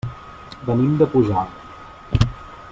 [0.69, 2.27] Venim de Pujalt.